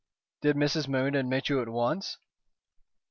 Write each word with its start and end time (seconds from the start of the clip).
"Did 0.41 0.55
Mrs. 0.55 0.87
Moon 0.87 1.13
admit 1.13 1.47
you 1.47 1.61
at 1.61 1.69
once?" 1.69 2.17